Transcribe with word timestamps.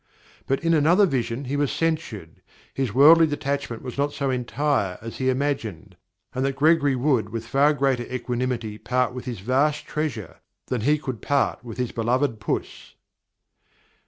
But 0.47 0.63
in 0.63 0.73
another 0.73 1.05
vision 1.05 1.45
he 1.45 1.55
was 1.55 1.71
censured; 1.71 2.41
his 2.73 2.91
worldly 2.91 3.27
detachment 3.27 3.83
was 3.83 3.99
not 3.99 4.11
so 4.13 4.31
entire 4.31 4.97
as 4.99 5.17
he 5.17 5.29
imagined, 5.29 5.95
and 6.33 6.43
that 6.43 6.55
Gregory 6.55 6.95
would 6.95 7.29
with 7.29 7.45
far 7.45 7.71
greater 7.75 8.11
equanimity 8.11 8.79
part 8.79 9.13
with 9.13 9.25
his 9.25 9.41
vast 9.41 9.85
treasures 9.85 10.37
than 10.65 10.81
he 10.81 10.97
could 10.97 11.21
part 11.21 11.63
with 11.63 11.77
his 11.77 11.91
beloved 11.91 12.39
puss." 12.39 12.95